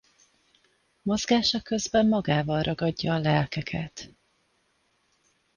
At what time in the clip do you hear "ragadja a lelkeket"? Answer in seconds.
2.61-4.13